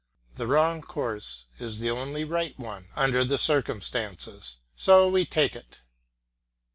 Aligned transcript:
The 0.33 0.47
wrong 0.47 0.81
course 0.81 1.45
is 1.59 1.77
the 1.79 1.91
only 1.91 2.23
right 2.23 2.57
one 2.57 2.87
under 2.95 3.23
the 3.23 3.37
circumstances, 3.37 4.57
so 4.75 5.07
we 5.07 5.27
take 5.27 5.55
it. 5.55 5.81